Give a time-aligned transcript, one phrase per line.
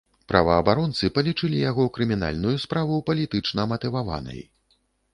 [0.31, 4.47] Праваабаронцы палічылі яго крымінальную справу палітычна матываванай.